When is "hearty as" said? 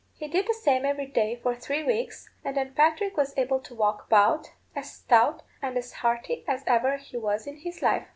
5.93-6.63